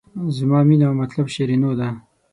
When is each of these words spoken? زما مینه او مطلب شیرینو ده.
زما 0.37 0.59
مینه 0.67 0.85
او 0.89 0.95
مطلب 1.01 1.25
شیرینو 1.33 1.71
ده. 1.79 1.87